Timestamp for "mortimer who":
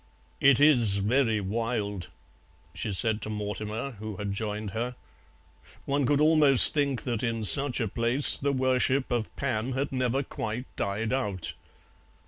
3.29-4.15